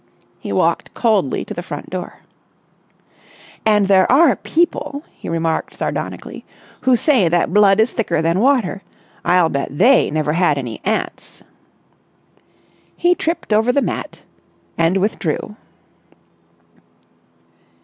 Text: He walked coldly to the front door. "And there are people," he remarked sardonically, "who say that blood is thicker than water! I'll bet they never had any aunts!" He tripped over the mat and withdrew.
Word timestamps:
He 0.39 0.51
walked 0.51 0.95
coldly 0.95 1.45
to 1.45 1.53
the 1.53 1.61
front 1.61 1.91
door. 1.91 2.21
"And 3.67 3.87
there 3.87 4.11
are 4.11 4.35
people," 4.35 5.03
he 5.11 5.29
remarked 5.29 5.75
sardonically, 5.75 6.43
"who 6.79 6.95
say 6.95 7.29
that 7.29 7.53
blood 7.53 7.79
is 7.79 7.93
thicker 7.93 8.19
than 8.19 8.39
water! 8.39 8.81
I'll 9.23 9.49
bet 9.49 9.77
they 9.77 10.09
never 10.09 10.33
had 10.33 10.57
any 10.57 10.81
aunts!" 10.85 11.43
He 12.97 13.13
tripped 13.13 13.53
over 13.53 13.71
the 13.71 13.83
mat 13.83 14.23
and 14.75 14.97
withdrew. 14.97 15.55